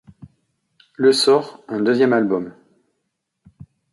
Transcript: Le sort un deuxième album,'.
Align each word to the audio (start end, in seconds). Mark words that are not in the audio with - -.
Le 0.95 1.13
sort 1.13 1.63
un 1.67 1.79
deuxième 1.79 2.11
album,'. 2.11 2.55